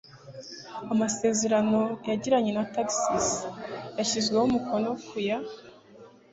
[0.93, 3.27] amasezerano yagiranye na texas
[3.97, 5.37] yashyizweho umukono ku ya